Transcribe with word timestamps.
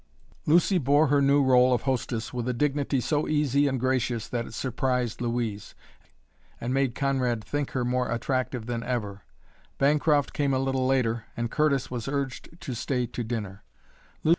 Lucy 0.47 0.79
bore 0.79 1.09
her 1.09 1.21
new 1.21 1.43
role 1.43 1.75
of 1.75 1.83
hostess 1.83 2.33
with 2.33 2.49
a 2.49 2.55
dignity 2.55 2.99
so 2.99 3.27
easy 3.27 3.67
and 3.67 3.79
gracious 3.79 4.27
that 4.27 4.47
it 4.47 4.53
surprised 4.55 5.21
Louise, 5.21 5.75
and 6.59 6.73
made 6.73 6.95
Conrad 6.95 7.43
think 7.43 7.73
her 7.73 7.85
more 7.85 8.09
attractive 8.11 8.65
than 8.65 8.81
ever. 8.81 9.21
Bancroft 9.77 10.33
came 10.33 10.55
a 10.55 10.57
little 10.57 10.87
later, 10.87 11.25
and 11.37 11.51
Curtis 11.51 11.91
was 11.91 12.07
urged 12.07 12.59
to 12.61 12.73
stay 12.73 13.05
to 13.05 13.23
dinner. 13.23 13.63